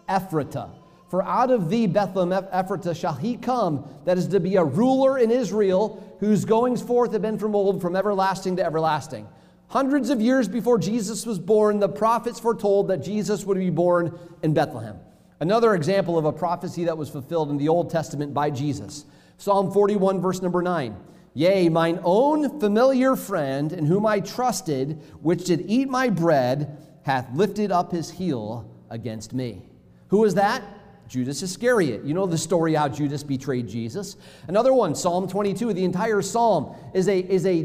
[0.08, 0.70] Ephratah.
[1.08, 5.18] For out of thee, Bethlehem Ephratah, shall he come that is to be a ruler
[5.18, 9.28] in Israel, whose goings forth have been from old, from everlasting to everlasting.
[9.72, 14.18] Hundreds of years before Jesus was born, the prophets foretold that Jesus would be born
[14.42, 14.98] in Bethlehem.
[15.40, 19.06] Another example of a prophecy that was fulfilled in the Old Testament by Jesus.
[19.38, 20.94] Psalm 41, verse number 9.
[21.32, 27.34] Yea, mine own familiar friend, in whom I trusted, which did eat my bread, hath
[27.34, 29.62] lifted up his heel against me.
[30.08, 30.62] Who is that?
[31.08, 32.04] Judas Iscariot.
[32.04, 34.16] You know the story how Judas betrayed Jesus.
[34.48, 35.72] Another one, Psalm 22.
[35.72, 37.64] The entire psalm is a, is a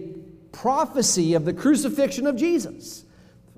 [0.57, 3.05] prophecy of the crucifixion of Jesus.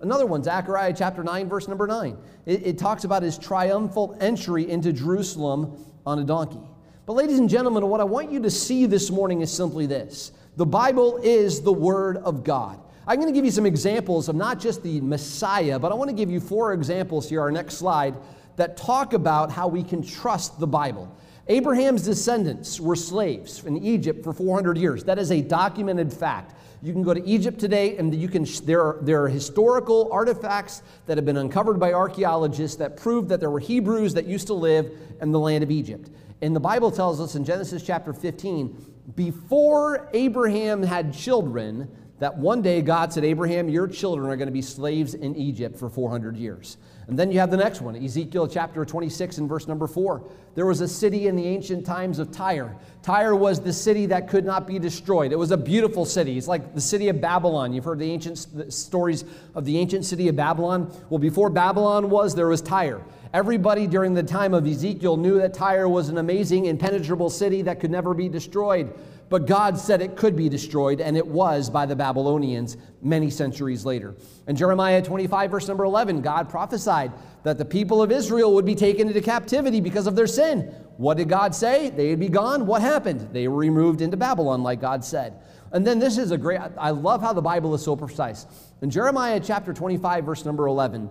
[0.01, 2.17] Another one, Zechariah chapter 9, verse number 9.
[2.45, 6.62] It, it, talks about his triumphal entry into Jerusalem on a donkey.
[7.05, 10.33] But, ladies and gentlemen, what I want you to see this morning is simply this
[10.57, 12.79] the Bible is the Word of God.
[13.07, 16.09] I'm going to give you some examples of not just the Messiah, but I want
[16.09, 18.15] to give you four examples here, our next slide,
[18.57, 21.15] that talk about how we can trust the Bible.
[21.47, 25.03] Abraham's descendants were slaves in Egypt for 400 years.
[25.05, 26.53] That is a documented fact.
[26.81, 30.81] You can go to Egypt today, and you can, there, are, there are historical artifacts
[31.07, 34.53] that have been uncovered by archaeologists that prove that there were Hebrews that used to
[34.53, 36.09] live in the land of Egypt.
[36.41, 41.89] And the Bible tells us in Genesis chapter 15, before Abraham had children,
[42.19, 45.77] that one day God said, Abraham, your children are going to be slaves in Egypt
[45.77, 46.77] for 400 years.
[47.07, 50.23] And then you have the next one, Ezekiel chapter 26 and verse number 4.
[50.55, 52.75] There was a city in the ancient times of Tyre.
[53.01, 55.31] Tyre was the city that could not be destroyed.
[55.31, 56.38] It was a beautiful city.
[56.38, 57.71] It's like the city of Babylon.
[57.71, 59.23] You've heard the ancient stories
[59.55, 60.91] of the ancient city of Babylon.
[61.09, 63.01] Well, before Babylon was, there was Tyre.
[63.33, 67.79] Everybody during the time of Ezekiel knew that Tyre was an amazing, impenetrable city that
[67.79, 68.91] could never be destroyed.
[69.29, 73.85] But God said it could be destroyed, and it was by the Babylonians many centuries
[73.85, 74.15] later.
[74.47, 77.12] In Jeremiah 25, verse number 11, God prophesied
[77.43, 80.48] that the people of Israel would be taken into captivity because of their sin.
[80.97, 81.89] What did God say?
[81.89, 82.65] They would be gone.
[82.65, 83.29] What happened?
[83.31, 85.39] They were removed into Babylon, like God said.
[85.71, 88.45] And then this is a great, I love how the Bible is so precise.
[88.81, 91.09] In Jeremiah chapter 25, verse number 11,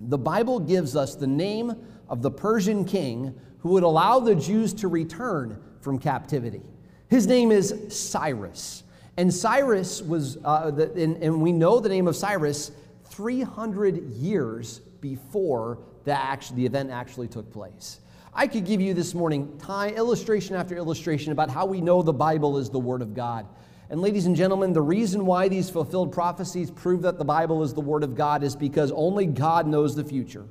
[0.00, 1.74] the Bible gives us the name
[2.08, 6.62] of the Persian king who would allow the Jews to return from captivity.
[7.08, 8.82] His name is Cyrus.
[9.16, 12.72] And Cyrus was, uh, the, and, and, we know the name of Cyrus
[13.04, 18.00] 300 years before the, act, the event actually took place.
[18.34, 22.14] I could give you this morning time, illustration after illustration about how we know the
[22.14, 23.46] Bible is the Word of God.
[23.90, 27.74] And, ladies and gentlemen, the reason why these fulfilled prophecies prove that the Bible is
[27.74, 30.46] the Word of God is because only God knows the future.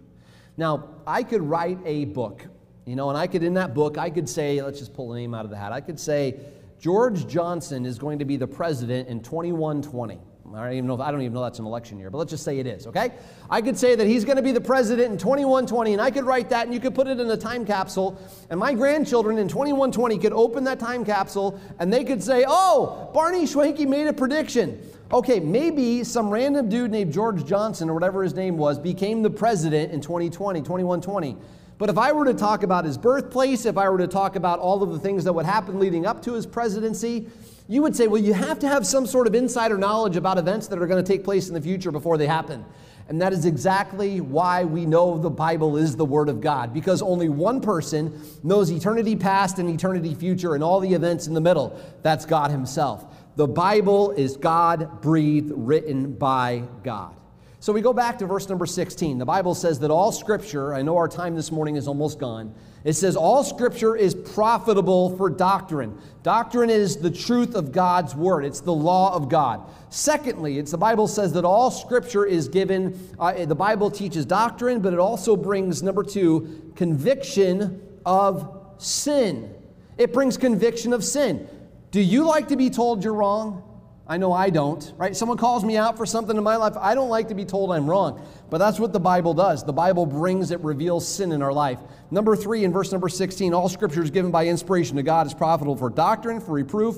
[0.57, 2.45] Now, I could write a book,
[2.85, 5.15] you know, and I could, in that book, I could say, let's just pull a
[5.15, 5.71] name out of the hat.
[5.71, 6.39] I could say,
[6.79, 10.19] George Johnson is going to be the president in 2120.
[10.55, 12.31] I don't even know if, I don't even know that's an election year, but let's
[12.31, 13.11] just say it is, okay?
[13.49, 16.25] I could say that he's going to be the president in 2120, and I could
[16.25, 19.47] write that, and you could put it in a time capsule, and my grandchildren in
[19.47, 24.13] 2120 could open that time capsule, and they could say, "Oh, Barney Schwenke made a
[24.13, 24.79] prediction."
[25.13, 29.29] Okay, maybe some random dude named George Johnson or whatever his name was became the
[29.29, 31.37] president in 2020, 2120.
[31.77, 34.59] But if I were to talk about his birthplace, if I were to talk about
[34.59, 37.27] all of the things that would happen leading up to his presidency,
[37.71, 40.67] you would say, well, you have to have some sort of insider knowledge about events
[40.67, 42.65] that are going to take place in the future before they happen.
[43.07, 47.01] And that is exactly why we know the Bible is the Word of God, because
[47.01, 51.39] only one person knows eternity past and eternity future and all the events in the
[51.39, 51.79] middle.
[52.01, 53.05] That's God Himself.
[53.37, 57.15] The Bible is God breathed, written by God.
[57.61, 59.19] So we go back to verse number 16.
[59.19, 62.55] The Bible says that all Scripture, I know our time this morning is almost gone,
[62.83, 65.95] it says, All scripture is profitable for doctrine.
[66.23, 69.69] Doctrine is the truth of God's word, it's the law of God.
[69.91, 74.79] Secondly, it's the Bible says that all scripture is given, uh, the Bible teaches doctrine,
[74.81, 79.53] but it also brings, number two, conviction of sin.
[79.99, 81.47] It brings conviction of sin.
[81.91, 83.70] Do you like to be told you're wrong?
[84.11, 85.15] I know I don't, right?
[85.15, 86.73] Someone calls me out for something in my life.
[86.77, 89.63] I don't like to be told I'm wrong, but that's what the Bible does.
[89.63, 91.79] The Bible brings, it reveals sin in our life.
[92.11, 95.33] Number three, in verse number 16, all scripture is given by inspiration to God is
[95.33, 96.97] profitable for doctrine, for reproof,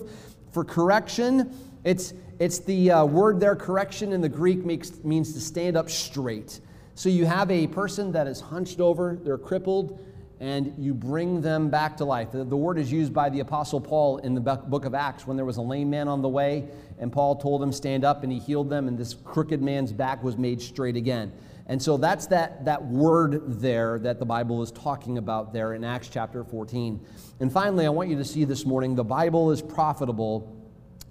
[0.54, 1.56] for correction.
[1.84, 5.92] It's, it's the uh, word there, correction in the Greek makes, means to stand up
[5.92, 6.62] straight.
[6.96, 10.04] So you have a person that is hunched over, they're crippled,
[10.44, 12.34] and you bring them back to life.
[12.34, 15.38] The, the, word is used by the Apostle Paul in the book of Acts when
[15.38, 16.68] there was a lame man on the way,
[17.00, 20.22] and Paul told him, Stand up, and he healed them, and this crooked man's back
[20.22, 21.32] was made straight again.
[21.68, 25.86] And so that's that, that word there that the Bible is talking about there in
[25.86, 27.00] Acts chapter 14.
[27.40, 30.62] And finally, I want you to see this morning the Bible is profitable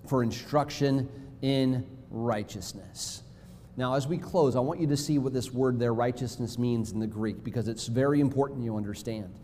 [0.09, 1.09] for instruction
[1.41, 3.23] in righteousness.
[3.77, 6.93] Now, as we close, I want you to see what this word there, righteousness, means
[6.93, 9.35] in the Greek, because it's very important you understand.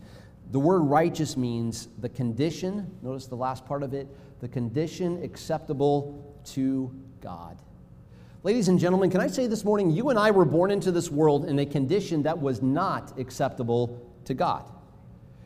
[0.51, 4.07] The word righteous means the condition, notice the last part of it,
[4.39, 7.59] the condition acceptable to God.
[8.43, 11.11] Ladies and gentlemen, can I say this morning, you and I were born into this
[11.11, 14.71] world in a condition that was not acceptable to God.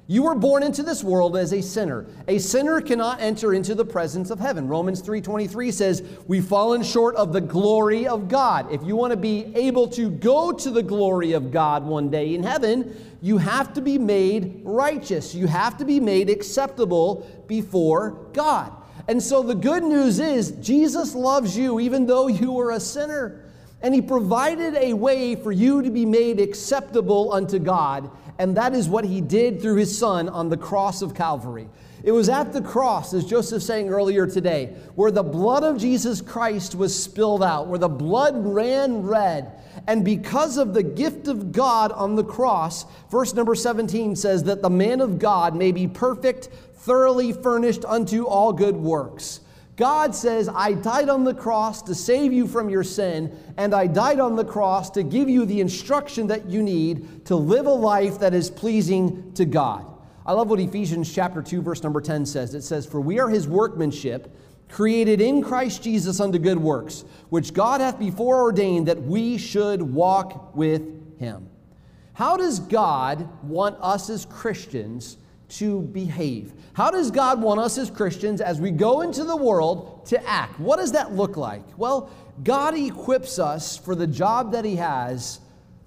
[0.05, 2.05] You were born into this world as a sinner.
[2.27, 4.67] A sinner cannot enter into the presence of heaven.
[4.67, 9.17] Romans 3:23 says, "We've fallen short of the glory of God." If you want to
[9.17, 13.73] be able to go to the glory of God one day in heaven, you have
[13.75, 15.33] to be made righteous.
[15.33, 18.71] You have to be made acceptable before God.
[19.07, 23.39] And so the good news is Jesus loves you even though you were a sinner.
[23.81, 28.73] And he provided a way for you to be made acceptable unto God and that
[28.73, 31.69] is what he did through his son on the cross of Calvary.
[32.03, 36.21] It was at the cross, as Joseph saying earlier today, where the blood of Jesus
[36.21, 39.53] Christ was spilled out, where the blood ran red.
[39.87, 44.61] And because of the gift of God on the cross, verse number 17 says that
[44.61, 49.39] the man of God may be perfect, thoroughly furnished unto all good works.
[49.75, 53.87] God says, I died on the cross to save you from your sin, and I
[53.87, 57.71] died on the cross to give you the instruction that you need to live a
[57.71, 59.85] life that is pleasing to God.
[60.25, 62.53] I love what Ephesians chapter 2 verse number 10 says.
[62.53, 64.33] It says, "For we are his workmanship,
[64.69, 69.81] created in Christ Jesus unto good works, which God hath before ordained that we should
[69.93, 70.83] walk with
[71.17, 71.47] him."
[72.13, 75.17] How does God want us as Christians
[75.57, 76.53] to behave?
[76.73, 80.59] How does God want us as Christians, as we go into the world, to act?
[80.59, 81.63] What does that look like?
[81.77, 82.09] Well,
[82.43, 85.39] God equips us for the job that He has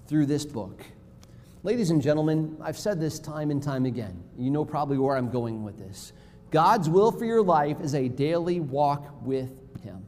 [0.07, 0.85] through this book.
[1.63, 4.23] Ladies and gentlemen, I've said this time and time again.
[4.37, 6.13] You know probably where I'm going with this.
[6.49, 9.51] God's will for your life is a daily walk with
[9.83, 10.05] Him.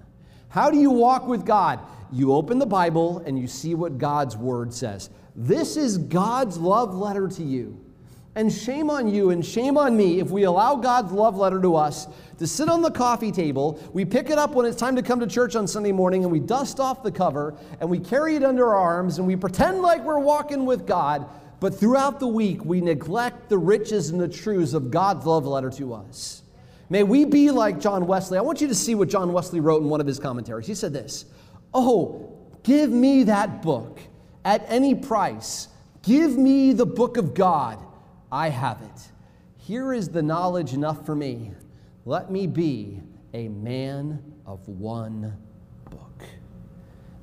[0.47, 1.81] How do you walk with God?
[2.13, 5.09] You open the Bible and you see what God's Word says.
[5.35, 7.83] This is God's love letter to you.
[8.35, 11.75] And shame on you and shame on me if we allow God's love letter to
[11.75, 13.79] us to sit on the coffee table.
[13.91, 16.31] We pick it up when it's time to come to church on Sunday morning and
[16.31, 19.81] we dust off the cover and we carry it under our arms and we pretend
[19.81, 21.27] like we're walking with God.
[21.59, 25.69] But throughout the week, we neglect the riches and the truths of God's love letter
[25.71, 26.43] to us.
[26.89, 28.37] May we be like John Wesley.
[28.37, 30.65] I want you to see what John Wesley wrote in one of his commentaries.
[30.65, 31.25] He said this
[31.73, 33.99] Oh, give me that book
[34.45, 35.67] at any price.
[36.01, 37.85] Give me the book of God.
[38.31, 39.11] I have it.
[39.57, 41.51] Here is the knowledge enough for me.
[42.05, 43.01] Let me be
[43.33, 45.37] a man of one
[45.89, 46.23] book.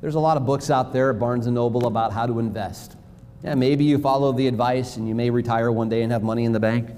[0.01, 2.97] There's a lot of books out there at Barnes & Noble about how to invest.
[3.43, 6.45] Yeah, maybe you follow the advice and you may retire one day and have money
[6.45, 6.91] in the bank.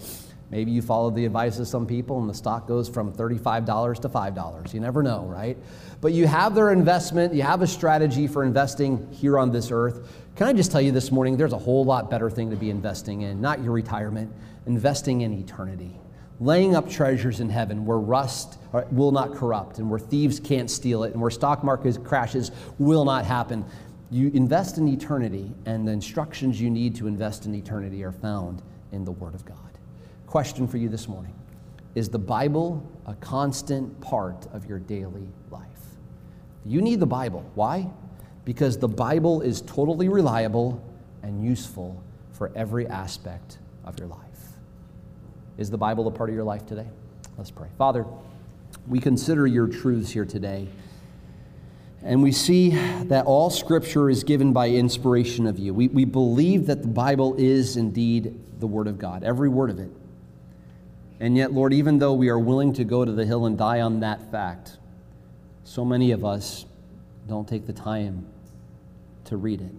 [0.50, 4.08] Maybe you follow the advice of some people and the stock goes from $35 to
[4.08, 4.74] $5.
[4.74, 5.58] You never know, right?
[6.00, 10.10] But you have their investment, you have a strategy for investing here on this earth.
[10.36, 12.70] Can I just tell you this morning, there's a whole lot better thing to be
[12.70, 14.32] investing in, not your retirement,
[14.66, 15.98] investing in eternity.
[16.40, 20.70] Laying up treasures in heaven where rust uh, will not corrupt and where thieves can't
[20.70, 23.64] steal it and where stock market crashes will not happen.
[24.10, 28.62] You invest in eternity, and the instructions you need to invest in eternity are found
[28.90, 29.67] in the Word of God.
[30.28, 31.32] Question for you this morning
[31.94, 35.62] Is the Bible a constant part of your daily life?
[36.66, 37.50] You need the Bible.
[37.54, 37.88] Why?
[38.44, 40.84] Because the Bible is totally reliable
[41.22, 42.02] and useful
[42.32, 44.20] for every aspect of your life.
[45.56, 46.86] Is the Bible a part of your life today?
[47.38, 47.68] Let's pray.
[47.78, 48.04] Father,
[48.86, 50.68] we consider your truths here today.
[52.02, 52.70] And we see
[53.04, 55.72] that all scripture is given by inspiration of you.
[55.72, 59.78] We, we believe that the Bible is indeed the Word of God, every word of
[59.78, 59.90] it.
[61.20, 63.80] And yet, Lord, even though we are willing to go to the hill and die
[63.80, 64.78] on that fact,
[65.64, 66.64] so many of us
[67.26, 68.26] don't take the time
[69.24, 69.72] to read it,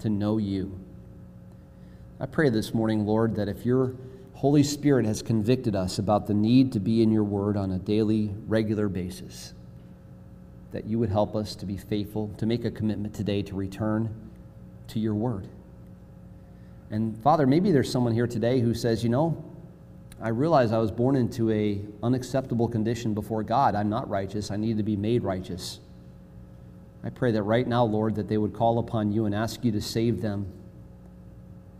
[0.00, 0.78] to know you.
[2.20, 3.94] I pray this morning, Lord, that if your
[4.34, 7.78] Holy Spirit has convicted us about the need to be in your word on a
[7.78, 9.52] daily, regular basis,
[10.70, 14.14] that you would help us to be faithful, to make a commitment today to return
[14.86, 15.48] to your word.
[16.90, 19.42] And Father, maybe there's someone here today who says, you know,
[20.20, 23.74] I realize I was born into a unacceptable condition before God.
[23.74, 24.50] I'm not righteous.
[24.50, 25.78] I need to be made righteous.
[27.04, 29.70] I pray that right now, Lord, that they would call upon you and ask you
[29.72, 30.52] to save them,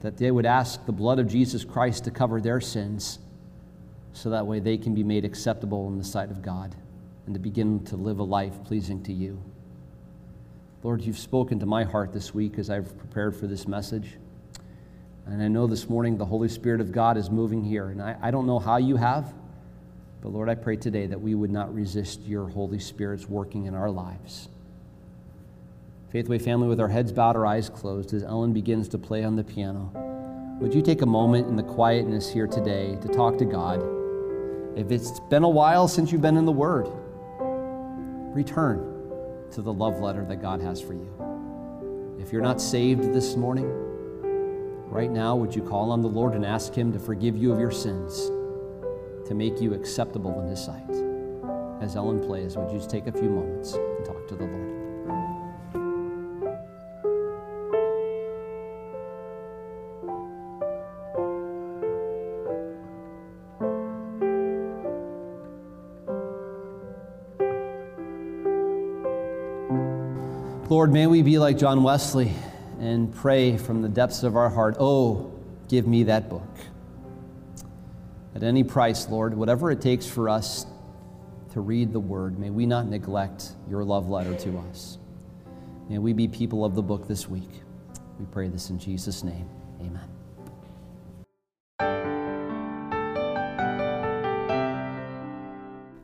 [0.00, 3.18] that they would ask the blood of Jesus Christ to cover their sins,
[4.12, 6.76] so that way they can be made acceptable in the sight of God
[7.26, 9.42] and to begin to live a life pleasing to you.
[10.84, 14.16] Lord, you've spoken to my heart this week as I've prepared for this message.
[15.28, 17.90] And I know this morning the Holy Spirit of God is moving here.
[17.90, 19.34] And I, I don't know how you have,
[20.22, 23.74] but Lord, I pray today that we would not resist your Holy Spirit's working in
[23.74, 24.48] our lives.
[26.10, 29.36] Faithway family, with our heads bowed, our eyes closed, as Ellen begins to play on
[29.36, 29.92] the piano,
[30.60, 33.84] would you take a moment in the quietness here today to talk to God?
[34.76, 36.88] If it's been a while since you've been in the Word,
[38.34, 38.78] return
[39.50, 42.16] to the love letter that God has for you.
[42.18, 43.97] If you're not saved this morning,
[44.90, 47.60] right now, would you call on the Lord and ask Him to forgive you of
[47.60, 48.30] your sins,
[49.28, 50.90] to make you acceptable in His sight?
[51.80, 54.78] As Ellen plays, would you just take a few moments and talk to the Lord?
[70.68, 72.32] Lord, may we be like John Wesley
[72.78, 75.32] and pray from the depths of our heart, Oh,
[75.68, 76.48] give me that book.
[78.34, 80.66] At any price, Lord, whatever it takes for us
[81.52, 84.98] to read the word, may we not neglect your love letter to us.
[85.88, 87.50] May we be people of the book this week.
[88.18, 89.48] We pray this in Jesus' name.
[89.80, 90.08] Amen.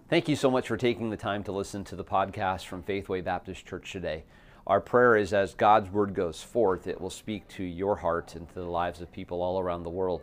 [0.08, 3.20] Thank you so much for taking the time to listen to the podcast from Faithway
[3.20, 4.24] Baptist Church today.
[4.66, 8.48] Our prayer is as God's word goes forth, it will speak to your heart and
[8.48, 10.22] to the lives of people all around the world.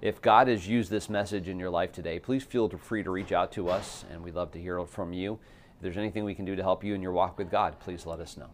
[0.00, 3.32] If God has used this message in your life today, please feel free to reach
[3.32, 5.40] out to us, and we'd love to hear from you.
[5.76, 8.06] If there's anything we can do to help you in your walk with God, please
[8.06, 8.50] let us know.